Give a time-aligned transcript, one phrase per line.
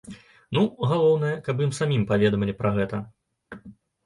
[0.57, 0.61] Ну,
[0.91, 3.03] галоўнае, каб ім самім паведамілі пра гэта.